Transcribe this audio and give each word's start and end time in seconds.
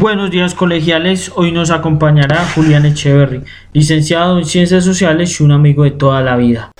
Buenos 0.00 0.30
días 0.30 0.54
colegiales, 0.54 1.30
hoy 1.34 1.52
nos 1.52 1.70
acompañará 1.70 2.42
Julián 2.54 2.86
Echeverry, 2.86 3.42
licenciado 3.74 4.38
en 4.38 4.46
Ciencias 4.46 4.82
Sociales 4.82 5.38
y 5.38 5.42
un 5.42 5.52
amigo 5.52 5.84
de 5.84 5.90
toda 5.90 6.22
la 6.22 6.38
vida. 6.38 6.70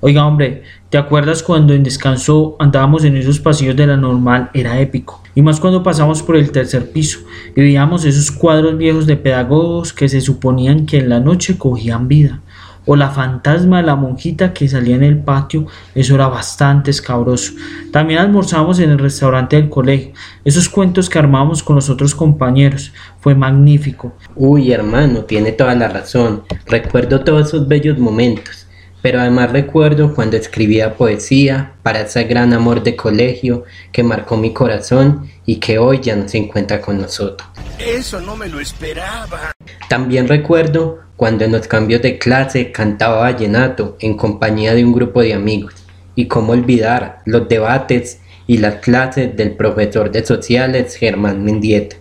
Oiga 0.00 0.24
hombre, 0.24 0.62
¿te 0.88 0.96
acuerdas 0.96 1.42
cuando 1.42 1.74
en 1.74 1.82
descanso 1.82 2.56
andábamos 2.58 3.04
en 3.04 3.18
esos 3.18 3.40
pasillos 3.40 3.76
de 3.76 3.88
la 3.88 3.98
normal? 3.98 4.48
Era 4.54 4.80
épico. 4.80 5.22
Y 5.34 5.42
más 5.42 5.60
cuando 5.60 5.82
pasamos 5.82 6.22
por 6.22 6.36
el 6.36 6.50
tercer 6.50 6.90
piso 6.92 7.18
y 7.54 7.60
veíamos 7.60 8.06
esos 8.06 8.30
cuadros 8.30 8.78
viejos 8.78 9.06
de 9.06 9.18
pedagogos 9.18 9.92
que 9.92 10.08
se 10.08 10.22
suponían 10.22 10.86
que 10.86 11.00
en 11.00 11.10
la 11.10 11.20
noche 11.20 11.58
cogían 11.58 12.08
vida 12.08 12.40
o 12.86 12.96
la 12.96 13.10
fantasma 13.10 13.78
de 13.78 13.86
la 13.86 13.96
monjita 13.96 14.52
que 14.52 14.68
salía 14.68 14.96
en 14.96 15.02
el 15.02 15.18
patio, 15.18 15.66
eso 15.94 16.14
era 16.14 16.28
bastante 16.28 16.90
escabroso. 16.90 17.52
También 17.92 18.20
almorzamos 18.20 18.78
en 18.80 18.90
el 18.90 18.98
restaurante 18.98 19.56
del 19.56 19.70
colegio, 19.70 20.12
esos 20.44 20.68
cuentos 20.68 21.08
que 21.08 21.18
armamos 21.18 21.62
con 21.62 21.76
los 21.76 21.88
otros 21.90 22.14
compañeros, 22.14 22.92
fue 23.20 23.34
magnífico. 23.34 24.12
Uy, 24.36 24.72
hermano, 24.72 25.20
tiene 25.20 25.52
toda 25.52 25.74
la 25.74 25.88
razón, 25.88 26.42
recuerdo 26.66 27.20
todos 27.20 27.48
esos 27.48 27.66
bellos 27.66 27.98
momentos. 27.98 28.63
Pero 29.04 29.20
además 29.20 29.52
recuerdo 29.52 30.14
cuando 30.14 30.38
escribía 30.38 30.94
poesía 30.94 31.74
para 31.82 32.00
ese 32.00 32.24
gran 32.24 32.54
amor 32.54 32.82
de 32.82 32.96
colegio 32.96 33.64
que 33.92 34.02
marcó 34.02 34.38
mi 34.38 34.54
corazón 34.54 35.28
y 35.44 35.56
que 35.56 35.78
hoy 35.78 36.00
ya 36.00 36.16
no 36.16 36.26
se 36.26 36.38
encuentra 36.38 36.80
con 36.80 37.02
nosotros. 37.02 37.46
Eso 37.78 38.18
no 38.22 38.34
me 38.34 38.48
lo 38.48 38.60
esperaba. 38.60 39.52
También 39.90 40.26
recuerdo 40.26 41.00
cuando 41.16 41.44
en 41.44 41.52
los 41.52 41.68
cambios 41.68 42.00
de 42.00 42.16
clase 42.16 42.72
cantaba 42.72 43.20
vallenato 43.20 43.98
en 44.00 44.16
compañía 44.16 44.72
de 44.72 44.86
un 44.86 44.94
grupo 44.94 45.20
de 45.20 45.34
amigos. 45.34 45.74
Y 46.14 46.26
cómo 46.26 46.54
olvidar 46.54 47.20
los 47.26 47.46
debates 47.46 48.22
y 48.46 48.56
las 48.56 48.76
clases 48.76 49.36
del 49.36 49.54
profesor 49.54 50.10
de 50.10 50.24
sociales 50.24 50.96
Germán 50.96 51.44
Mendieta. 51.44 51.96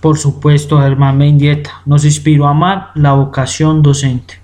Por 0.00 0.18
supuesto, 0.18 0.80
Germán 0.80 1.16
Mendieta 1.16 1.82
nos 1.86 2.04
inspiró 2.04 2.48
a 2.48 2.50
amar 2.50 2.90
la 2.96 3.12
vocación 3.12 3.84
docente. 3.84 4.42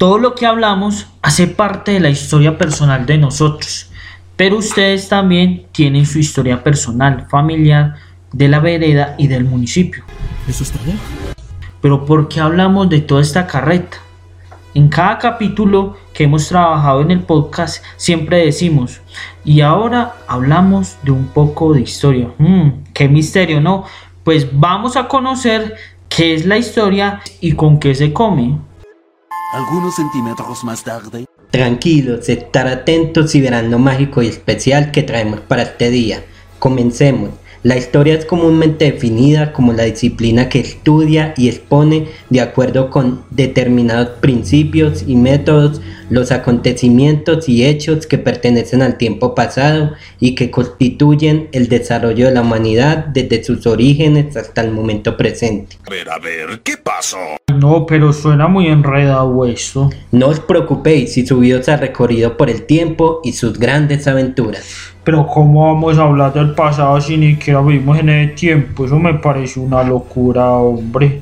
Todo 0.00 0.16
lo 0.16 0.34
que 0.34 0.46
hablamos 0.46 1.08
hace 1.20 1.46
parte 1.46 1.92
de 1.92 2.00
la 2.00 2.08
historia 2.08 2.56
personal 2.56 3.04
de 3.04 3.18
nosotros, 3.18 3.90
pero 4.34 4.56
ustedes 4.56 5.10
también 5.10 5.66
tienen 5.72 6.06
su 6.06 6.18
historia 6.18 6.64
personal, 6.64 7.26
familiar, 7.28 7.96
de 8.32 8.48
la 8.48 8.60
vereda 8.60 9.14
y 9.18 9.26
del 9.26 9.44
municipio. 9.44 10.02
¿Eso 10.48 10.62
es 10.62 10.72
todo? 10.72 10.90
Pero 11.82 12.06
¿por 12.06 12.28
qué 12.28 12.40
hablamos 12.40 12.88
de 12.88 13.02
toda 13.02 13.20
esta 13.20 13.46
carreta? 13.46 13.98
En 14.72 14.88
cada 14.88 15.18
capítulo 15.18 15.98
que 16.14 16.24
hemos 16.24 16.48
trabajado 16.48 17.02
en 17.02 17.10
el 17.10 17.20
podcast 17.20 17.84
siempre 17.98 18.42
decimos, 18.42 19.02
y 19.44 19.60
ahora 19.60 20.14
hablamos 20.26 20.96
de 21.02 21.10
un 21.10 21.26
poco 21.26 21.74
de 21.74 21.82
historia. 21.82 22.30
Hmm, 22.38 22.84
¡Qué 22.94 23.06
misterio, 23.06 23.60
no! 23.60 23.84
Pues 24.24 24.48
vamos 24.50 24.96
a 24.96 25.08
conocer 25.08 25.76
qué 26.08 26.32
es 26.32 26.46
la 26.46 26.56
historia 26.56 27.20
y 27.42 27.52
con 27.52 27.78
qué 27.78 27.94
se 27.94 28.14
come. 28.14 28.69
Algunos 29.52 29.96
centímetros 29.96 30.62
más 30.62 30.84
tarde. 30.84 31.26
Tranquilos, 31.50 32.28
estar 32.28 32.68
atentos 32.68 33.34
y 33.34 33.40
verán 33.40 33.68
lo 33.72 33.80
mágico 33.80 34.22
y 34.22 34.28
especial 34.28 34.92
que 34.92 35.02
traemos 35.02 35.40
para 35.40 35.62
este 35.62 35.90
día. 35.90 36.24
Comencemos. 36.60 37.30
La 37.64 37.76
historia 37.76 38.14
es 38.14 38.24
comúnmente 38.24 38.92
definida 38.92 39.52
como 39.52 39.72
la 39.72 39.82
disciplina 39.82 40.48
que 40.48 40.60
estudia 40.60 41.34
y 41.36 41.48
expone 41.48 42.06
de 42.30 42.40
acuerdo 42.40 42.90
con 42.90 43.24
determinados 43.30 44.20
principios 44.20 45.02
y 45.06 45.16
métodos 45.16 45.80
los 46.10 46.30
acontecimientos 46.30 47.48
y 47.48 47.66
hechos 47.66 48.06
que 48.06 48.18
pertenecen 48.18 48.82
al 48.82 48.96
tiempo 48.98 49.34
pasado 49.34 49.92
y 50.20 50.36
que 50.36 50.50
constituyen 50.50 51.48
el 51.50 51.68
desarrollo 51.68 52.26
de 52.26 52.32
la 52.32 52.42
humanidad 52.42 53.06
desde 53.06 53.42
sus 53.42 53.66
orígenes 53.66 54.36
hasta 54.36 54.60
el 54.60 54.70
momento 54.70 55.16
presente. 55.16 55.76
A 55.86 55.90
ver, 55.90 56.08
a 56.08 56.18
ver, 56.18 56.60
¿qué 56.62 56.76
pasó? 56.76 57.18
No, 57.60 57.84
pero 57.84 58.14
suena 58.14 58.48
muy 58.48 58.68
enredado 58.68 59.44
eso. 59.44 59.90
No 60.12 60.28
os 60.28 60.40
preocupéis 60.40 61.12
si 61.12 61.26
su 61.26 61.40
vida 61.40 61.62
se 61.62 61.70
ha 61.70 61.76
recorrido 61.76 62.38
por 62.38 62.48
el 62.48 62.64
tiempo 62.64 63.20
y 63.22 63.34
sus 63.34 63.58
grandes 63.58 64.06
aventuras. 64.08 64.94
Pero 65.04 65.26
¿cómo 65.26 65.66
vamos 65.66 65.98
a 65.98 66.04
hablar 66.04 66.32
del 66.32 66.54
pasado 66.54 66.98
si 67.02 67.18
ni 67.18 67.32
siquiera 67.32 67.60
vivimos 67.60 67.98
en 67.98 68.08
el 68.08 68.34
tiempo? 68.34 68.86
Eso 68.86 68.98
me 68.98 69.12
parece 69.12 69.60
una 69.60 69.82
locura, 69.82 70.52
hombre. 70.52 71.20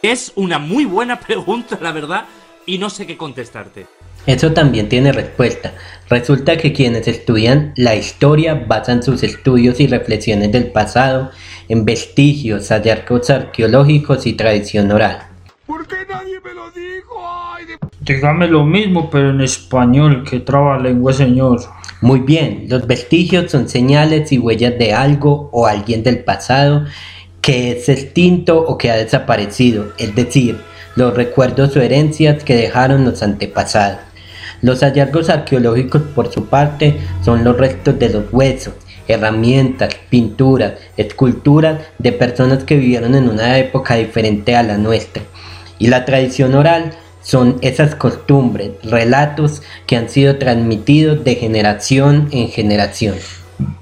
Es 0.00 0.32
una 0.36 0.60
muy 0.60 0.84
buena 0.84 1.18
pregunta, 1.18 1.76
la 1.82 1.90
verdad, 1.90 2.26
y 2.66 2.78
no 2.78 2.88
sé 2.88 3.04
qué 3.04 3.16
contestarte. 3.16 3.86
Eso 4.26 4.52
también 4.52 4.88
tiene 4.88 5.10
respuesta. 5.10 5.72
Resulta 6.08 6.56
que 6.56 6.72
quienes 6.72 7.08
estudian 7.08 7.72
la 7.74 7.96
historia 7.96 8.54
basan 8.54 9.02
sus 9.02 9.24
estudios 9.24 9.80
y 9.80 9.88
reflexiones 9.88 10.52
del 10.52 10.70
pasado 10.70 11.32
en 11.68 11.84
vestigios, 11.84 12.68
hallazgos 12.68 13.28
arqueológicos 13.28 14.24
y 14.28 14.34
tradición 14.34 14.92
oral. 14.92 15.29
¿Por 15.70 15.86
qué 15.86 15.98
nadie 16.10 16.40
me 16.44 16.52
lo 16.52 16.68
dijo? 16.72 17.14
Ay, 17.54 17.64
de- 17.66 17.78
Dígame 18.00 18.48
lo 18.48 18.64
mismo, 18.64 19.08
pero 19.08 19.30
en 19.30 19.40
español, 19.40 20.24
que 20.28 20.40
traba 20.40 20.76
lengua, 20.80 21.12
señor. 21.12 21.60
Muy 22.00 22.18
bien, 22.18 22.64
los 22.68 22.88
vestigios 22.88 23.52
son 23.52 23.68
señales 23.68 24.32
y 24.32 24.38
huellas 24.40 24.76
de 24.80 24.92
algo 24.92 25.48
o 25.52 25.68
alguien 25.68 26.02
del 26.02 26.24
pasado 26.24 26.86
que 27.40 27.70
es 27.70 27.88
extinto 27.88 28.58
o 28.60 28.76
que 28.76 28.90
ha 28.90 28.96
desaparecido, 28.96 29.92
es 29.96 30.12
decir, 30.16 30.58
los 30.96 31.14
recuerdos 31.14 31.76
o 31.76 31.80
herencias 31.80 32.42
que 32.42 32.56
dejaron 32.56 33.04
los 33.04 33.22
antepasados. 33.22 34.00
Los 34.62 34.80
hallazgos 34.80 35.30
arqueológicos, 35.30 36.02
por 36.16 36.32
su 36.32 36.46
parte, 36.46 36.96
son 37.24 37.44
los 37.44 37.56
restos 37.56 37.96
de 37.96 38.08
los 38.08 38.24
huesos, 38.32 38.74
herramientas, 39.06 39.94
pinturas, 40.10 40.72
esculturas 40.96 41.78
de 41.98 42.10
personas 42.10 42.64
que 42.64 42.74
vivieron 42.76 43.14
en 43.14 43.28
una 43.28 43.56
época 43.58 43.94
diferente 43.94 44.56
a 44.56 44.64
la 44.64 44.76
nuestra. 44.76 45.22
Y 45.80 45.88
la 45.88 46.04
tradición 46.04 46.54
oral 46.54 46.92
son 47.22 47.56
esas 47.62 47.94
costumbres, 47.94 48.72
relatos 48.84 49.62
que 49.86 49.96
han 49.96 50.08
sido 50.08 50.36
transmitidos 50.36 51.24
de 51.24 51.34
generación 51.34 52.28
en 52.30 52.48
generación. 52.48 53.16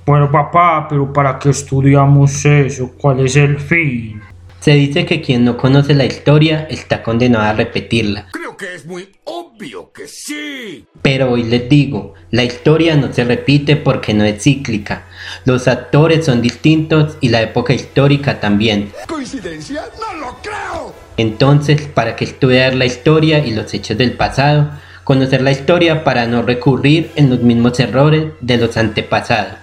Bueno, 0.06 0.30
papá, 0.30 0.86
pero 0.88 1.12
¿para 1.12 1.38
qué 1.38 1.50
estudiamos 1.50 2.44
eso? 2.44 2.92
¿Cuál 2.96 3.26
es 3.26 3.36
el 3.36 3.58
fin? 3.58 4.17
Se 4.60 4.72
dice 4.72 5.06
que 5.06 5.20
quien 5.20 5.44
no 5.44 5.56
conoce 5.56 5.94
la 5.94 6.04
historia 6.04 6.66
está 6.68 7.02
condenado 7.02 7.44
a 7.44 7.52
repetirla. 7.52 8.26
Creo 8.32 8.56
que 8.56 8.74
es 8.74 8.86
muy 8.86 9.08
obvio 9.24 9.92
que 9.92 10.08
sí. 10.08 10.84
Pero 11.00 11.30
hoy 11.30 11.44
les 11.44 11.68
digo, 11.68 12.14
la 12.32 12.42
historia 12.42 12.96
no 12.96 13.12
se 13.12 13.22
repite 13.24 13.76
porque 13.76 14.14
no 14.14 14.24
es 14.24 14.42
cíclica. 14.42 15.06
Los 15.44 15.68
actores 15.68 16.24
son 16.24 16.42
distintos 16.42 17.16
y 17.20 17.28
la 17.28 17.40
época 17.40 17.72
histórica 17.72 18.40
también. 18.40 18.90
¿Coincidencia? 19.06 19.84
No 20.00 20.26
lo 20.26 20.36
creo. 20.42 20.92
Entonces, 21.16 21.82
¿para 21.82 22.16
qué 22.16 22.24
estudiar 22.24 22.74
la 22.74 22.86
historia 22.86 23.44
y 23.44 23.52
los 23.52 23.72
hechos 23.74 23.96
del 23.96 24.12
pasado? 24.12 24.70
Conocer 25.04 25.40
la 25.40 25.52
historia 25.52 26.02
para 26.02 26.26
no 26.26 26.42
recurrir 26.42 27.10
en 27.14 27.30
los 27.30 27.40
mismos 27.40 27.78
errores 27.78 28.32
de 28.40 28.56
los 28.58 28.76
antepasados. 28.76 29.54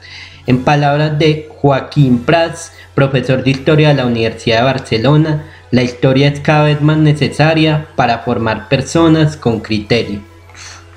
En 0.47 0.63
palabras 0.63 1.19
de 1.19 1.49
Joaquín 1.65 2.19
Prats, 2.19 2.73
profesor 2.93 3.43
de 3.43 3.49
historia 3.49 3.87
de 3.87 3.95
la 3.95 4.05
Universidad 4.05 4.57
de 4.57 4.65
Barcelona, 4.65 5.45
la 5.71 5.81
historia 5.81 6.27
es 6.27 6.39
cada 6.39 6.65
vez 6.65 6.79
más 6.79 6.99
necesaria 6.99 7.87
para 7.95 8.19
formar 8.19 8.69
personas 8.69 9.35
con 9.35 9.61
criterio. 9.61 10.19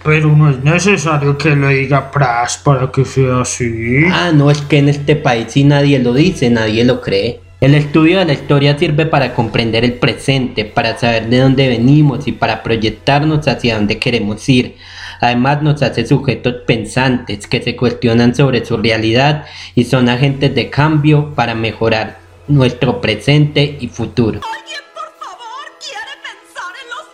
Pero 0.04 0.28
no 0.36 0.50
es 0.50 0.62
necesario 0.62 1.38
que 1.38 1.56
lo 1.56 1.68
diga 1.68 2.10
Pras 2.10 2.58
para 2.58 2.92
que 2.92 3.06
sea 3.06 3.40
así. 3.40 4.04
Ah, 4.12 4.30
no, 4.34 4.50
es 4.50 4.60
que 4.60 4.76
en 4.76 4.90
este 4.90 5.16
país 5.16 5.46
si 5.48 5.64
nadie 5.64 6.00
lo 6.00 6.12
dice, 6.12 6.50
nadie 6.50 6.84
lo 6.84 7.00
cree. 7.00 7.40
El 7.62 7.74
estudio 7.74 8.18
de 8.18 8.26
la 8.26 8.34
historia 8.34 8.76
sirve 8.76 9.06
para 9.06 9.32
comprender 9.32 9.86
el 9.86 9.94
presente, 9.94 10.66
para 10.66 10.98
saber 10.98 11.30
de 11.30 11.38
dónde 11.38 11.66
venimos 11.66 12.28
y 12.28 12.32
para 12.32 12.62
proyectarnos 12.62 13.48
hacia 13.48 13.76
dónde 13.76 13.98
queremos 13.98 14.46
ir. 14.50 14.76
Además 15.20 15.62
nos 15.62 15.82
hace 15.82 16.06
sujetos 16.06 16.54
pensantes 16.66 17.46
que 17.46 17.62
se 17.62 17.76
cuestionan 17.76 18.34
sobre 18.34 18.64
su 18.64 18.76
realidad 18.76 19.46
y 19.74 19.84
son 19.84 20.08
agentes 20.08 20.54
de 20.54 20.70
cambio 20.70 21.34
para 21.34 21.54
mejorar 21.54 22.18
nuestro 22.46 23.00
presente 23.00 23.76
y 23.80 23.88
futuro. 23.88 24.40
¿Alguien, 24.58 24.80
por 24.94 25.12
favor, 25.18 25.78
quiere 25.80 26.14
pensar 26.22 26.72
en 26.82 26.88
los 26.90 27.06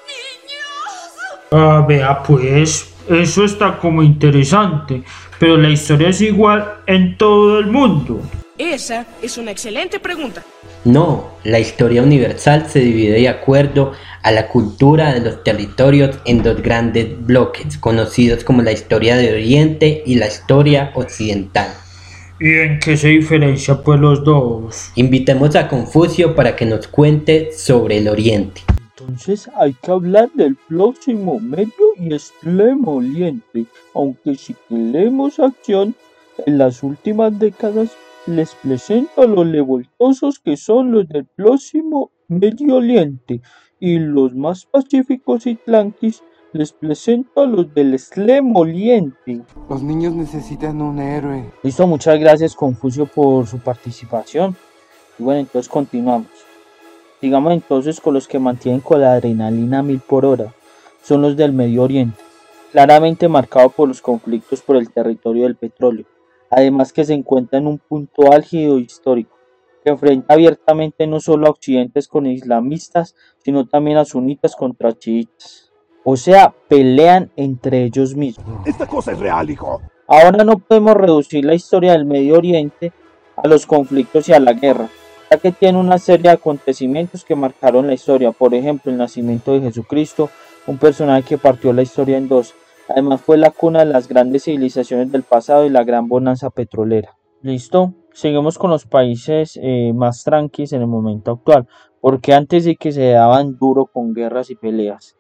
niños? 1.51 1.81
Ah, 1.81 1.85
vea 1.87 2.23
pues, 2.23 2.95
eso 3.09 3.45
está 3.45 3.79
como 3.79 4.03
interesante, 4.03 5.03
pero 5.39 5.57
la 5.57 5.69
historia 5.69 6.09
es 6.09 6.21
igual 6.21 6.79
en 6.87 7.17
todo 7.19 7.59
el 7.59 7.67
mundo. 7.67 8.21
Esa 8.57 9.05
es 9.21 9.37
una 9.37 9.51
excelente 9.51 9.99
pregunta. 9.99 10.43
No, 10.85 11.31
la 11.45 11.61
historia 11.61 12.03
universal 12.03 12.67
se 12.69 12.81
divide 12.81 13.19
de 13.19 13.29
acuerdo 13.29 13.93
a 14.23 14.31
la 14.31 14.49
cultura 14.49 15.15
de 15.15 15.21
los 15.21 15.43
territorios 15.43 16.19
en 16.27 16.43
dos 16.43 16.61
grandes 16.61 17.25
bloques, 17.25 17.79
conocidos 17.79 18.45
como 18.45 18.61
la 18.61 18.73
historia 18.73 19.17
de 19.17 19.33
Oriente 19.33 20.03
y 20.05 20.17
la 20.17 20.27
historia 20.27 20.93
occidental. 20.95 21.69
¿Y 22.39 22.51
en 22.51 22.79
qué 22.81 22.99
se 22.99 23.09
diferencia 23.09 23.83
pues 23.83 23.99
los 23.99 24.25
dos? 24.25 24.91
Invitemos 24.97 25.57
a 25.57 25.69
Confucio 25.69 26.35
para 26.35 26.55
que 26.55 26.67
nos 26.67 26.87
cuente 26.87 27.51
sobre 27.57 27.99
el 27.99 28.09
Oriente. 28.09 28.61
Entonces 28.99 29.49
hay 29.57 29.73
que 29.73 29.91
hablar 29.91 30.31
del 30.35 30.55
próximo 30.69 31.41
medio 31.41 31.73
y 31.99 32.13
extremo 32.13 32.97
oriente, 32.97 33.65
aunque 33.95 34.35
si 34.35 34.55
queremos 34.69 35.39
acción, 35.39 35.95
en 36.47 36.59
las 36.59 36.83
últimas 36.83 37.39
décadas 37.39 37.91
les 38.27 38.55
presento 38.55 39.23
a 39.23 39.27
los 39.27 39.51
revoltosos 39.51 40.39
que 40.39 40.57
son 40.57 40.93
los 40.93 41.09
del 41.09 41.27
próximo 41.27 42.11
Medio 42.29 42.77
Oriente 42.77 43.43
y 43.79 43.99
los 43.99 44.35
más 44.35 44.65
pacíficos 44.65 45.47
y 45.47 45.57
tranquis 45.57 46.23
les 46.53 46.73
presento 46.73 47.43
a 47.43 47.47
los 47.47 47.75
del 47.75 47.93
Extremo 47.93 48.61
Oriente. 48.61 49.43
Los 49.69 49.83
niños 49.83 50.15
necesitan 50.15 50.81
un 50.81 51.01
héroe. 51.01 51.53
Listo, 51.63 51.87
muchas 51.87 52.19
gracias 52.19 52.55
Confucio 52.55 53.07
por 53.07 53.47
su 53.47 53.59
participación. 53.59 54.57
Y 55.19 55.23
bueno, 55.23 55.41
entonces 55.41 55.69
continuamos. 55.69 56.31
Digamos 57.21 57.53
entonces 57.53 58.01
con 58.01 58.15
los 58.15 58.29
que 58.29 58.39
mantienen 58.39 58.81
con 58.81 59.01
la 59.01 59.15
adrenalina 59.15 59.81
a 59.81 59.83
mil 59.83 60.01
por 60.01 60.25
hora. 60.25 60.55
Son 61.03 61.21
los 61.21 61.37
del 61.37 61.53
Medio 61.53 61.83
Oriente, 61.83 62.23
claramente 62.73 63.29
marcado 63.29 63.69
por 63.69 63.89
los 63.89 64.01
conflictos 64.01 64.63
por 64.63 64.77
el 64.77 64.91
territorio 64.91 65.43
del 65.43 65.57
petróleo. 65.57 66.07
Además 66.51 66.93
que 66.93 67.05
se 67.05 67.15
encuentra 67.15 67.59
en 67.59 67.67
un 67.67 67.79
punto 67.79 68.33
álgido 68.33 68.79
histórico, 68.79 69.37
que 69.83 69.91
enfrenta 69.91 70.35
abiertamente 70.35 71.07
no 71.07 71.21
solo 71.21 71.47
a 71.47 71.51
occidentes 71.51 72.09
con 72.09 72.27
islamistas, 72.27 73.15
sino 73.39 73.67
también 73.67 73.99
a 73.99 74.05
sunitas 74.05 74.57
contra 74.57 74.93
chiitas. 74.93 75.73
O 76.05 76.17
sea, 76.17 76.55
pelean 76.69 77.31
entre 77.37 77.85
ellos 77.85 78.15
mismos. 78.15 78.67
Esta 78.67 78.87
cosa 78.87 79.13
es 79.13 79.19
real, 79.19 79.51
hijo. 79.51 79.81
Ahora 80.07 80.45
no 80.45 80.59
podemos 80.59 80.95
reducir 80.95 81.45
la 81.45 81.55
historia 81.55 81.93
del 81.93 82.05
Medio 82.05 82.37
Oriente 82.37 82.93
a 83.37 83.49
los 83.49 83.67
conflictos 83.67 84.29
y 84.29 84.35
a 84.35 84.41
la 84.41 84.53
guerra, 84.53 84.89
ya 85.31 85.39
que 85.39 85.51
tiene 85.51 85.79
una 85.79 85.99
serie 85.99 86.25
de 86.25 86.37
acontecimientos 86.37 87.25
que 87.25 87.35
marcaron 87.35 87.87
la 87.87 87.95
historia, 87.95 88.33
por 88.33 88.55
ejemplo 88.55 88.93
el 88.93 88.99
nacimiento 88.99 89.55
de 89.55 89.63
Jesucristo, 89.63 90.31
un 90.67 90.79
personaje 90.79 91.23
que 91.23 91.39
partió 91.39 91.73
la 91.73 91.83
historia 91.83 92.19
en 92.19 92.29
dos, 92.29 92.55
además 92.89 93.21
fue 93.21 93.39
la 93.39 93.51
cuna 93.51 93.81
de 93.81 93.93
las 93.93 94.09
grandes 94.09 94.45
civilizaciones 94.45 95.11
del 95.13 95.23
pasado 95.23 95.67
y 95.67 95.71
la 95.71 95.85
gran 95.85 96.09
bonanza 96.09 96.51
petrolera. 96.51 97.17
¿Listo? 97.43 97.95
Seguimos 98.13 98.59
con 98.59 98.71
los 98.71 98.87
países 98.87 99.59
eh, 99.63 99.93
más 99.95 100.25
tranquilos 100.25 100.73
en 100.73 100.81
el 100.81 100.87
momento 100.87 101.33
actual, 101.33 101.67
porque 102.01 102.33
antes 102.33 102.65
de 102.65 102.77
que 102.77 102.93
se 102.93 103.11
daban 103.11 103.59
duro 103.59 103.87
con 103.87 104.15
guerras 104.15 104.51
y 104.51 104.55
peleas. 104.55 105.17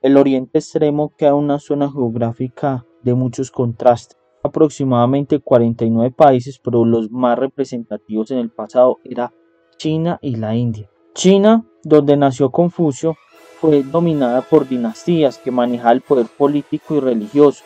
El 0.00 0.16
Oriente 0.16 0.58
Extremo 0.58 1.12
queda 1.16 1.34
una 1.34 1.58
zona 1.58 1.90
geográfica 1.90 2.86
de 3.02 3.14
muchos 3.14 3.50
contrastes 3.50 4.18
aproximadamente 4.42 5.40
49 5.40 6.12
países, 6.16 6.58
pero 6.58 6.84
los 6.84 7.10
más 7.10 7.38
representativos 7.38 8.30
en 8.30 8.38
el 8.38 8.50
pasado 8.50 8.98
era 9.04 9.32
China 9.76 10.18
y 10.20 10.36
la 10.36 10.56
India. 10.56 10.90
China, 11.14 11.64
donde 11.82 12.16
nació 12.16 12.50
Confucio, 12.50 13.16
fue 13.60 13.82
dominada 13.82 14.42
por 14.42 14.68
dinastías 14.68 15.38
que 15.38 15.50
manejaban 15.50 15.96
el 15.96 16.00
poder 16.02 16.26
político 16.26 16.96
y 16.96 17.00
religioso, 17.00 17.64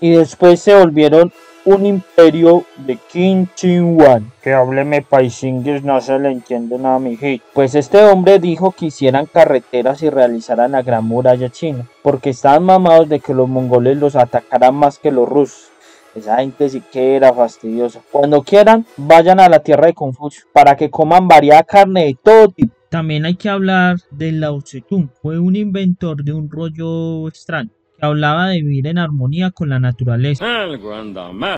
y 0.00 0.10
después 0.10 0.60
se 0.60 0.74
volvieron 0.74 1.32
un 1.64 1.86
imperio 1.86 2.64
de 2.76 2.96
Qin 2.96 3.48
Huang. 3.96 4.30
Que 4.42 4.52
hábleme 4.52 5.02
paisingues, 5.02 5.84
no 5.84 6.00
se 6.00 6.18
le 6.18 6.32
entiende 6.32 6.76
nada 6.76 6.96
a 6.96 6.98
mi 6.98 7.12
hijito. 7.12 7.44
Pues 7.52 7.76
este 7.76 8.02
hombre 8.04 8.40
dijo 8.40 8.72
que 8.72 8.86
hicieran 8.86 9.26
carreteras 9.26 10.02
y 10.02 10.10
realizaran 10.10 10.72
la 10.72 10.82
gran 10.82 11.04
muralla 11.04 11.50
china, 11.50 11.88
porque 12.02 12.30
estaban 12.30 12.64
mamados 12.64 13.08
de 13.08 13.20
que 13.20 13.34
los 13.34 13.48
mongoles 13.48 13.96
los 13.96 14.16
atacaran 14.16 14.74
más 14.74 14.98
que 14.98 15.12
los 15.12 15.28
rusos. 15.28 15.68
Esa 16.14 16.38
gente 16.38 16.68
sí 16.68 16.82
que 16.92 17.16
era 17.16 17.32
fastidiosa. 17.32 18.00
Cuando 18.10 18.42
quieran, 18.42 18.84
vayan 18.96 19.40
a 19.40 19.48
la 19.48 19.60
tierra 19.60 19.86
de 19.86 19.94
Confucio 19.94 20.44
para 20.52 20.76
que 20.76 20.90
coman 20.90 21.26
variada 21.26 21.62
carne 21.62 22.04
de 22.04 22.18
todo 22.22 22.48
tipo. 22.48 22.74
También 22.92 23.24
hay 23.24 23.36
que 23.36 23.48
hablar 23.48 23.96
de 24.10 24.32
Lao 24.32 24.60
Tse-tung. 24.60 25.08
Fue 25.22 25.38
un 25.38 25.56
inventor 25.56 26.22
de 26.22 26.34
un 26.34 26.50
rollo 26.50 27.26
extraño 27.26 27.70
que 27.98 28.04
hablaba 28.04 28.48
de 28.48 28.60
vivir 28.60 28.86
en 28.86 28.98
armonía 28.98 29.50
con 29.50 29.70
la 29.70 29.80
naturaleza. 29.80 30.44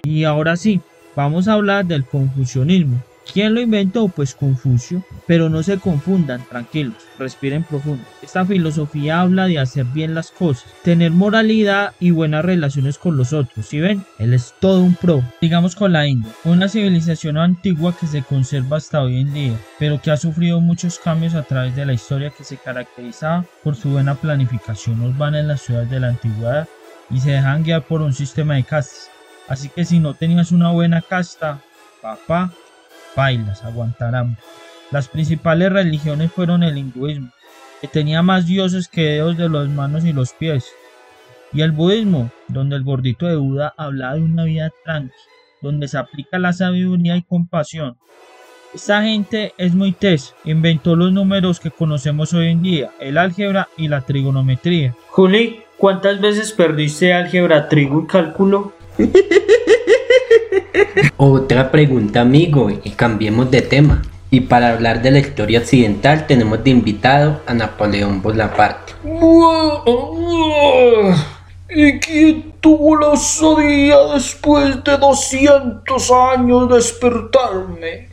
Y 0.04 0.22
ahora 0.22 0.54
sí, 0.54 0.80
vamos 1.16 1.48
a 1.48 1.54
hablar 1.54 1.86
del 1.86 2.04
confucianismo. 2.04 3.02
¿Quién 3.32 3.54
lo 3.54 3.60
inventó? 3.60 4.08
Pues 4.08 4.34
Confucio. 4.34 5.02
Pero 5.26 5.48
no 5.48 5.62
se 5.62 5.78
confundan, 5.78 6.44
tranquilos, 6.48 6.96
respiren 7.18 7.64
profundo. 7.64 8.04
Esta 8.22 8.44
filosofía 8.44 9.20
habla 9.20 9.46
de 9.46 9.58
hacer 9.58 9.86
bien 9.86 10.14
las 10.14 10.30
cosas, 10.30 10.70
tener 10.82 11.12
moralidad 11.12 11.94
y 11.98 12.10
buenas 12.10 12.44
relaciones 12.44 12.98
con 12.98 13.16
los 13.16 13.32
otros. 13.32 13.66
¿Sí 13.66 13.80
ven? 13.80 14.04
Él 14.18 14.34
es 14.34 14.54
todo 14.60 14.82
un 14.82 14.94
pro. 14.94 15.22
Digamos 15.40 15.74
con 15.76 15.92
la 15.92 16.06
India, 16.06 16.30
una 16.44 16.68
civilización 16.68 17.38
antigua 17.38 17.96
que 17.98 18.06
se 18.06 18.22
conserva 18.22 18.76
hasta 18.76 19.02
hoy 19.02 19.20
en 19.20 19.32
día, 19.32 19.58
pero 19.78 20.00
que 20.00 20.10
ha 20.10 20.16
sufrido 20.16 20.60
muchos 20.60 20.98
cambios 20.98 21.34
a 21.34 21.42
través 21.42 21.74
de 21.74 21.86
la 21.86 21.94
historia 21.94 22.30
que 22.30 22.44
se 22.44 22.58
caracterizaba 22.58 23.46
por 23.62 23.76
su 23.76 23.90
buena 23.90 24.14
planificación 24.14 25.00
urbana 25.00 25.40
en 25.40 25.48
las 25.48 25.62
ciudades 25.62 25.90
de 25.90 26.00
la 26.00 26.08
antigüedad 26.08 26.68
y 27.10 27.20
se 27.20 27.30
dejan 27.30 27.62
guiar 27.62 27.86
por 27.86 28.02
un 28.02 28.12
sistema 28.12 28.54
de 28.54 28.64
castas. 28.64 29.10
Así 29.48 29.68
que 29.68 29.84
si 29.84 29.98
no 29.98 30.14
tenías 30.14 30.52
una 30.52 30.70
buena 30.70 31.02
casta, 31.02 31.60
papá, 32.00 32.52
bailas, 33.16 33.64
aguantarán. 33.64 34.36
Las 34.90 35.08
principales 35.08 35.72
religiones 35.72 36.30
fueron 36.32 36.62
el 36.62 36.78
hinduismo, 36.78 37.30
que 37.80 37.88
tenía 37.88 38.22
más 38.22 38.46
dioses 38.46 38.88
que 38.88 39.02
dedos 39.02 39.36
de 39.36 39.48
las 39.48 39.68
manos 39.68 40.04
y 40.04 40.12
los 40.12 40.32
pies, 40.32 40.66
y 41.52 41.62
el 41.62 41.72
budismo, 41.72 42.30
donde 42.48 42.76
el 42.76 42.84
gordito 42.84 43.26
de 43.26 43.36
Buda 43.36 43.74
hablaba 43.76 44.14
de 44.14 44.22
una 44.22 44.44
vida 44.44 44.70
tranquila, 44.84 45.14
donde 45.60 45.88
se 45.88 45.98
aplica 45.98 46.38
la 46.38 46.52
sabiduría 46.52 47.16
y 47.16 47.22
compasión. 47.22 47.96
Esta 48.74 49.02
gente 49.04 49.54
es 49.56 49.72
muy 49.72 49.92
tesa, 49.92 50.34
inventó 50.44 50.96
los 50.96 51.12
números 51.12 51.60
que 51.60 51.70
conocemos 51.70 52.34
hoy 52.34 52.48
en 52.48 52.62
día, 52.62 52.90
el 52.98 53.18
álgebra 53.18 53.68
y 53.76 53.86
la 53.86 54.00
trigonometría. 54.00 54.96
Juli, 55.10 55.60
¿cuántas 55.78 56.20
veces 56.20 56.52
perdiste 56.52 57.12
álgebra, 57.12 57.68
trigo 57.68 58.02
y 58.02 58.06
cálculo? 58.08 58.72
Otra 61.16 61.70
pregunta, 61.70 62.20
amigo, 62.20 62.70
y 62.70 62.90
cambiemos 62.90 63.50
de 63.50 63.62
tema. 63.62 64.02
Y 64.30 64.40
para 64.40 64.70
hablar 64.70 65.00
de 65.00 65.12
la 65.12 65.20
historia 65.20 65.60
occidental 65.60 66.26
tenemos 66.26 66.64
de 66.64 66.70
invitado 66.70 67.40
a 67.46 67.54
Napoleón 67.54 68.20
Bonaparte. 68.20 68.92
¿Y 71.70 71.98
quién 71.98 72.52
tuvo 72.60 72.96
la 72.96 73.08
osadía 73.08 73.96
después 74.14 74.82
de 74.84 74.96
200 74.96 76.10
años 76.10 76.68
despertarme? 76.68 78.08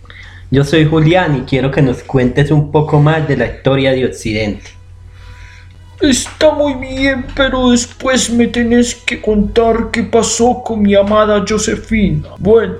Yo 0.52 0.64
soy 0.64 0.86
Julián 0.86 1.38
y 1.38 1.42
quiero 1.42 1.72
que 1.72 1.82
nos 1.82 2.04
cuentes 2.04 2.52
un 2.52 2.72
poco 2.72 3.00
más 3.00 3.28
de 3.28 3.38
la 3.38 3.48
historia 3.48 3.92
de 3.92 4.06
Occidente. 4.06 4.81
Está 6.02 6.52
muy 6.52 6.74
bien, 6.74 7.28
pero 7.36 7.70
después 7.70 8.28
me 8.32 8.48
tenés 8.48 8.96
que 8.96 9.22
contar 9.22 9.92
qué 9.92 10.02
pasó 10.02 10.64
con 10.64 10.82
mi 10.82 10.96
amada 10.96 11.46
Josefina. 11.48 12.30
Bueno, 12.40 12.74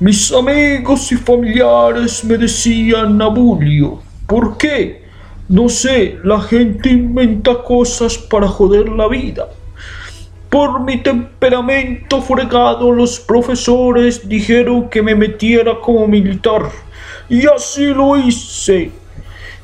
mis 0.00 0.32
amigos 0.32 1.12
y 1.12 1.14
familiares 1.14 2.24
me 2.24 2.36
decían 2.36 3.18
Nabulio. 3.18 4.02
¿Por 4.26 4.56
qué? 4.56 5.04
No 5.48 5.68
sé, 5.68 6.18
la 6.24 6.40
gente 6.40 6.88
inventa 6.88 7.62
cosas 7.62 8.18
para 8.18 8.48
joder 8.48 8.88
la 8.88 9.06
vida. 9.06 9.46
Por 10.50 10.80
mi 10.80 11.00
temperamento 11.00 12.20
fregado, 12.20 12.90
los 12.90 13.20
profesores 13.20 14.28
dijeron 14.28 14.88
que 14.88 15.02
me 15.02 15.14
metiera 15.14 15.78
como 15.80 16.08
militar. 16.08 16.62
Y 17.28 17.46
así 17.46 17.86
lo 17.94 18.16
hice 18.16 18.90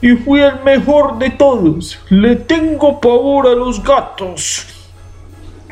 y 0.02 0.16
fui 0.16 0.40
el 0.40 0.60
mejor 0.64 1.18
de 1.18 1.30
todos. 1.30 1.98
Le 2.10 2.34
tengo 2.36 3.00
pavor 3.00 3.46
a 3.46 3.54
los 3.54 3.82
gatos. 3.82 4.66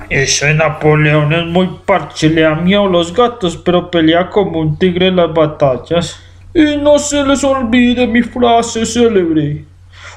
Ese 0.08 0.54
Napoleón 0.54 1.32
es 1.32 1.46
muy 1.46 1.68
parche, 1.84 2.30
le 2.30 2.42
da 2.42 2.54
miedo 2.54 2.84
a 2.84 2.88
los 2.88 3.12
gatos, 3.12 3.56
pero 3.56 3.90
pelea 3.90 4.30
como 4.30 4.60
un 4.60 4.78
tigre 4.78 5.08
en 5.08 5.16
las 5.16 5.34
batallas. 5.34 6.18
Y 6.54 6.76
no 6.76 6.98
se 6.98 7.24
les 7.24 7.42
olvide 7.44 8.06
mi 8.06 8.22
frase 8.22 8.86
célebre. 8.86 9.64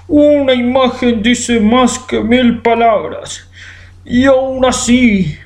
Una 0.07 0.53
imagen 0.53 1.21
dice 1.21 1.59
más 1.59 1.97
que 1.97 2.21
mil 2.21 2.59
palabras. 2.61 3.49
Y 4.05 4.25
aún 4.25 4.63
así, 4.63 5.37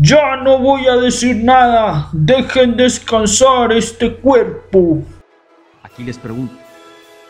ya 0.00 0.36
no 0.36 0.58
voy 0.58 0.86
a 0.88 0.96
decir 0.96 1.36
nada. 1.36 2.08
Dejen 2.12 2.76
descansar 2.76 3.72
este 3.72 4.14
cuerpo. 4.14 5.02
Aquí 5.82 6.02
les 6.02 6.18
pregunto. 6.18 6.67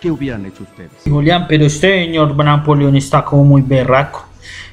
¿Qué 0.00 0.12
hubieran 0.12 0.46
hecho 0.46 0.62
ustedes? 0.62 0.90
Julián, 1.04 1.46
pero 1.48 1.64
este 1.64 2.04
señor 2.04 2.36
Napoleón 2.36 2.94
está 2.94 3.24
como 3.24 3.44
muy 3.44 3.62
berraco. 3.62 4.26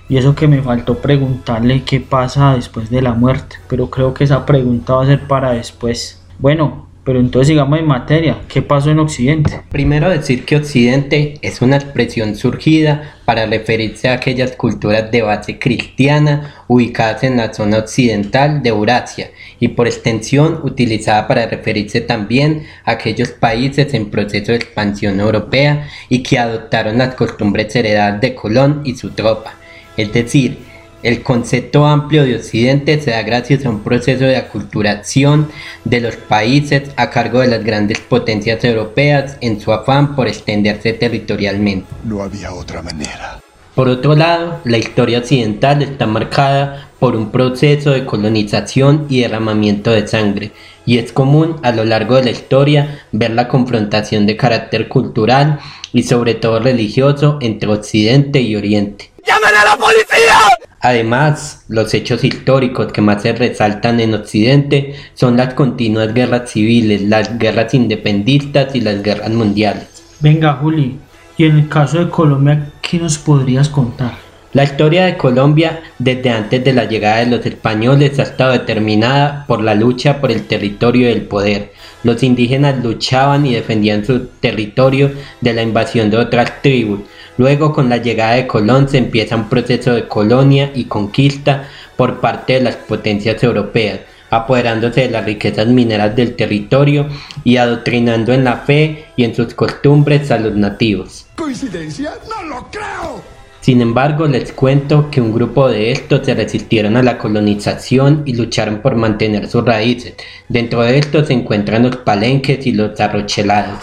Y 0.08 0.18
eso 0.18 0.36
que 0.36 0.48
me 0.48 0.62
faltó 0.62 1.00
preguntarle 1.00 1.84
qué 1.84 2.00
pasa 2.00 2.54
después 2.54 2.92
de 2.92 3.02
la 3.02 3.14
muerte. 3.14 3.56
Pero 3.68 3.90
creo 3.90 4.14
que 4.14 4.24
esa 4.24 4.46
pregunta 4.46 4.94
va 4.94 5.04
a 5.04 5.08
ser 5.08 5.28
para 5.28 5.54
después. 5.54 6.24
Bueno, 6.38 6.88
pero 7.06 7.20
entonces 7.20 7.50
sigamos 7.50 7.80
en 7.80 7.86
materia. 7.86 8.40
¿Qué 8.50 8.64
pasó 8.64 8.90
en 8.90 8.98
Occidente? 8.98 9.62
Primero 9.70 10.10
decir 10.10 10.44
que 10.44 10.56
Occidente 10.56 11.36
es 11.44 11.62
una 11.62 11.76
expresión 11.78 12.36
surgida 12.36 13.16
para 13.26 13.46
referirse 13.46 14.10
a 14.10 14.14
aquellas 14.14 14.54
culturas 14.54 15.12
de 15.12 15.22
base 15.22 15.60
cristiana 15.60 16.56
ubicadas 16.68 17.24
en 17.24 17.38
la 17.38 17.54
zona 17.54 17.78
occidental 17.78 18.64
de 18.64 18.70
Eurasia 18.70 19.30
y 19.60 19.70
por 19.70 19.86
extensión 19.86 20.62
utilizada 20.64 21.28
para 21.28 21.46
referirse 21.46 22.02
también 22.02 22.66
a 22.86 22.94
aquellos 22.94 23.30
países 23.30 23.94
en 23.94 24.10
proceso 24.10 24.52
de 24.52 24.58
expansión 24.58 25.20
europea 25.20 25.88
y 26.10 26.24
que 26.24 26.40
adoptaron 26.40 26.98
las 26.98 27.14
costumbres 27.14 27.76
heredadas 27.76 28.20
de 28.20 28.34
Colón 28.34 28.82
y 28.84 28.96
su 28.96 29.12
tropa. 29.12 29.54
Es 29.96 30.12
decir, 30.12 30.58
El 31.06 31.22
concepto 31.22 31.86
amplio 31.86 32.24
de 32.24 32.36
Occidente 32.36 33.00
se 33.00 33.12
da 33.12 33.22
gracias 33.22 33.64
a 33.64 33.70
un 33.70 33.82
proceso 33.84 34.24
de 34.24 34.38
aculturación 34.38 35.50
de 35.84 36.02
los 36.02 36.16
países 36.16 36.90
a 36.96 37.12
cargo 37.12 37.42
de 37.42 37.48
las 37.48 37.64
grandes 37.64 38.00
potencias 38.00 38.64
europeas 38.64 39.38
en 39.42 39.62
su 39.62 39.72
afán 39.72 40.16
por 40.16 40.28
extenderse 40.28 40.94
territorialmente. 40.94 41.86
No 42.06 42.24
había 42.24 42.52
otra 42.52 42.82
manera. 42.82 43.40
Por 43.76 43.88
otro 43.88 44.16
lado, 44.16 44.62
la 44.64 44.80
historia 44.80 45.20
occidental 45.20 45.84
está 45.84 46.08
marcada 46.08 46.90
por 46.98 47.16
un 47.16 47.30
proceso 47.30 47.92
de 47.92 48.04
colonización 48.04 49.06
y 49.08 49.20
derramamiento 49.22 49.92
de 49.92 50.08
sangre, 50.08 50.54
y 50.88 50.98
es 50.98 51.12
común 51.12 51.58
a 51.62 51.72
lo 51.72 51.86
largo 51.86 52.16
de 52.16 52.24
la 52.24 52.32
historia 52.32 53.06
ver 53.12 53.30
la 53.30 53.48
confrontación 53.48 54.26
de 54.26 54.38
carácter 54.38 54.88
cultural 54.88 55.60
y 55.94 56.02
sobre 56.02 56.34
todo 56.34 56.60
religioso 56.60 57.38
entre 57.42 57.70
Occidente 57.70 58.42
y 58.42 58.56
Oriente. 58.56 59.12
¡Llamen 59.26 59.56
a 59.56 59.66
la 59.66 59.78
policía! 59.78 60.40
Además, 60.82 61.66
los 61.68 61.94
hechos 61.94 62.24
históricos 62.24 62.92
que 62.92 63.02
más 63.02 63.24
se 63.24 63.34
resaltan 63.34 64.00
en 64.00 64.14
Occidente 64.14 64.96
son 65.16 65.36
las 65.36 65.56
continuas 65.56 66.14
guerras 66.14 66.52
civiles, 66.52 67.02
las 67.02 67.40
guerras 67.40 67.74
independistas 67.74 68.76
y 68.76 68.82
las 68.82 69.02
guerras 69.02 69.32
mundiales. 69.32 70.04
Venga, 70.20 70.54
Juli, 70.54 71.00
y 71.38 71.46
en 71.46 71.58
el 71.58 71.70
caso 71.70 72.00
de 72.00 72.10
Colombia, 72.10 72.72
¿qué 72.82 73.00
nos 73.00 73.18
podrías 73.18 73.68
contar? 73.68 74.26
La 74.56 74.64
historia 74.64 75.06
de 75.06 75.18
Colombia 75.18 75.82
desde 76.00 76.30
antes 76.30 76.64
de 76.64 76.72
la 76.72 76.86
llegada 76.86 77.18
de 77.18 77.26
los 77.26 77.46
españoles 77.46 78.18
ha 78.20 78.24
estado 78.24 78.54
determinada 78.54 79.44
por 79.48 79.62
la 79.62 79.76
lucha 79.76 80.22
por 80.22 80.32
el 80.32 80.48
territorio 80.48 81.10
y 81.10 81.12
el 81.12 81.24
poder. 81.24 81.74
Los 82.04 82.24
indígenas 82.24 82.82
luchaban 82.82 83.46
y 83.46 83.54
defendían 83.54 84.06
su 84.06 84.28
territorio 84.40 85.12
de 85.42 85.54
la 85.54 85.62
invasión 85.62 86.10
de 86.10 86.18
otras 86.20 86.62
tribus. 86.62 87.02
Luego 87.38 87.74
con 87.74 87.90
la 87.90 87.98
llegada 87.98 88.34
de 88.34 88.48
Colón 88.48 88.88
se 88.88 88.98
empieza 88.98 89.36
un 89.36 89.50
proceso 89.50 89.94
de 89.94 90.08
colonia 90.08 90.72
y 90.74 90.86
conquista 90.86 91.68
por 91.96 92.20
parte 92.20 92.54
de 92.54 92.62
las 92.62 92.76
potencias 92.76 93.44
europeas, 93.44 94.00
apoderándose 94.30 95.02
de 95.02 95.10
las 95.10 95.26
riquezas 95.26 95.68
mineras 95.68 96.16
del 96.16 96.36
territorio 96.36 97.08
y 97.44 97.58
adoctrinando 97.58 98.34
en 98.34 98.44
la 98.44 98.58
fe 98.58 99.06
y 99.16 99.24
en 99.24 99.36
sus 99.36 99.54
costumbres 99.54 100.32
a 100.32 100.40
los 100.40 100.56
nativos. 100.56 101.26
¿Coincidencia? 101.36 102.14
¡No 102.30 102.44
lo 102.44 102.68
creo! 102.72 103.36
Sin 103.66 103.82
embargo, 103.82 104.28
les 104.28 104.52
cuento 104.52 105.10
que 105.10 105.20
un 105.20 105.34
grupo 105.34 105.68
de 105.68 105.92
estos 105.92 106.24
se 106.24 106.36
resistieron 106.36 106.98
a 106.98 107.02
la 107.02 107.18
colonización 107.18 108.22
y 108.24 108.36
lucharon 108.36 108.80
por 108.80 108.96
mantener 108.96 109.50
sus 109.50 109.66
raíces. 109.66 110.14
Dentro 110.48 110.84
de 110.84 111.00
estos 111.00 111.28
se 111.28 111.34
encuentran 111.34 111.82
los 111.82 111.96
palenques 111.96 112.66
y 112.68 112.74
los 112.74 113.00
arrochelados. 113.00 113.80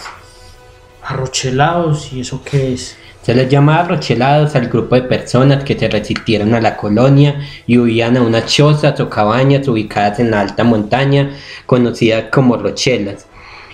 ¿Arrochelados? 1.03 2.13
¿Y 2.13 2.21
eso 2.21 2.41
qué 2.45 2.73
es? 2.73 2.95
Se 3.23 3.33
les 3.33 3.47
llama 3.47 3.79
arrochelados 3.79 4.53
al 4.55 4.67
grupo 4.67 4.95
de 4.95 5.03
personas 5.03 5.63
que 5.63 5.79
se 5.79 5.87
resistieron 5.87 6.53
a 6.53 6.59
la 6.59 6.75
colonia 6.75 7.39
y 7.65 7.77
huían 7.77 8.17
a 8.17 8.21
unas 8.21 8.47
chozas 8.47 8.99
o 8.99 9.09
cabañas 9.09 9.65
ubicadas 9.69 10.19
en 10.19 10.31
la 10.31 10.41
alta 10.41 10.65
montaña, 10.65 11.31
conocidas 11.65 12.25
como 12.33 12.57
rochelas. 12.57 13.25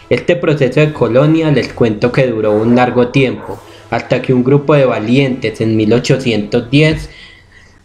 Este 0.07 0.35
proceso 0.35 0.79
de 0.81 0.93
colonia 0.93 1.49
les 1.49 1.73
cuento 1.73 2.11
que 2.11 2.27
duró 2.27 2.51
un 2.51 2.75
largo 2.75 3.07
tiempo, 3.07 3.59
hasta 3.89 4.21
que 4.21 4.35
un 4.35 4.43
grupo 4.43 4.75
de 4.75 4.85
valientes 4.85 5.59
en 5.61 5.75
1810 5.75 7.09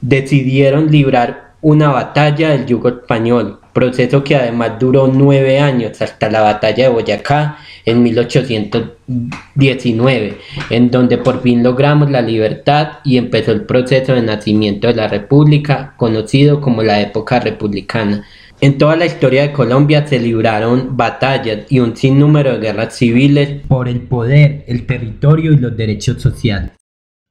decidieron 0.02 0.90
librar 0.90 1.54
una 1.62 1.88
batalla 1.88 2.50
del 2.50 2.66
yugo 2.66 2.90
español, 2.90 3.58
proceso 3.72 4.22
que 4.22 4.36
además 4.36 4.72
duró 4.78 5.06
nueve 5.06 5.60
años 5.60 6.02
hasta 6.02 6.28
la 6.28 6.42
batalla 6.42 6.84
de 6.84 6.90
Boyacá 6.90 7.56
en 7.84 8.02
1819, 8.02 10.38
en 10.70 10.90
donde 10.90 11.18
por 11.18 11.42
fin 11.42 11.62
logramos 11.62 12.10
la 12.10 12.22
libertad 12.22 13.00
y 13.04 13.18
empezó 13.18 13.52
el 13.52 13.66
proceso 13.66 14.14
de 14.14 14.22
nacimiento 14.22 14.88
de 14.88 14.94
la 14.94 15.06
República, 15.08 15.94
conocido 15.96 16.60
como 16.60 16.82
la 16.82 17.00
época 17.00 17.38
republicana. 17.40 18.24
En 18.60 18.78
toda 18.78 18.96
la 18.96 19.06
historia 19.06 19.42
de 19.42 19.52
Colombia 19.52 20.06
se 20.06 20.18
libraron 20.18 20.96
batallas 20.96 21.70
y 21.70 21.80
un 21.80 21.94
sinnúmero 21.96 22.52
de 22.52 22.60
guerras 22.60 22.96
civiles 22.96 23.62
por 23.66 23.88
el 23.88 24.02
poder, 24.02 24.64
el 24.68 24.86
territorio 24.86 25.52
y 25.52 25.58
los 25.58 25.76
derechos 25.76 26.22
sociales. 26.22 26.70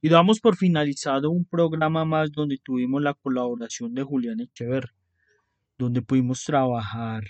Y 0.01 0.09
damos 0.09 0.41
por 0.41 0.57
finalizado 0.57 1.31
un 1.31 1.45
programa 1.45 2.03
más 2.03 2.29
donde 2.31 2.57
tuvimos 2.61 3.01
la 3.01 3.13
colaboración 3.13 3.93
de 3.93 4.03
Julián 4.03 4.41
Echeverri, 4.41 4.91
donde 5.77 6.01
pudimos 6.01 6.43
trabajar 6.43 7.23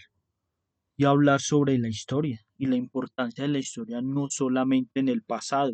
y 0.97 1.05
hablar 1.05 1.39
sobre 1.39 1.77
la 1.77 1.87
historia 1.87 2.43
y 2.63 2.65
la 2.65 2.77
importancia 2.77 3.43
de 3.43 3.49
la 3.49 3.59
historia 3.59 4.01
no 4.01 4.29
solamente 4.29 5.01
en 5.01 5.09
el 5.09 5.21
pasado, 5.21 5.73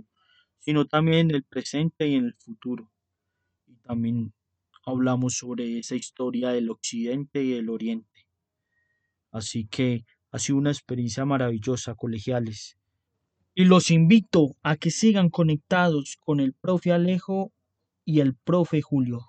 sino 0.58 0.88
también 0.88 1.30
en 1.30 1.36
el 1.36 1.44
presente 1.44 2.08
y 2.08 2.16
en 2.16 2.26
el 2.26 2.34
futuro. 2.34 2.92
Y 3.68 3.76
también 3.76 4.34
hablamos 4.84 5.36
sobre 5.36 5.78
esa 5.78 5.96
historia 5.96 6.50
del 6.50 6.72
occidente 6.72 7.44
y 7.44 7.52
del 7.52 7.70
oriente. 7.70 8.28
Así 9.32 9.68
que 9.68 10.06
ha 10.32 10.40
sido 10.40 10.58
una 10.58 10.72
experiencia 10.72 11.26
maravillosa, 11.26 11.94
colegiales. 11.94 12.80
Y 13.54 13.66
los 13.66 13.92
invito 13.92 14.56
a 14.64 14.76
que 14.76 14.90
sigan 14.90 15.30
conectados 15.30 16.18
con 16.20 16.40
el 16.40 16.54
profe 16.54 16.92
Alejo 16.92 17.54
y 18.04 18.22
el 18.22 18.34
profe 18.34 18.82
Julio. 18.82 19.28